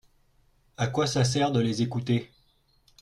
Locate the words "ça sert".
1.05-1.51